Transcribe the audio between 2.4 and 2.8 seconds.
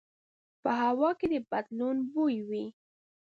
وي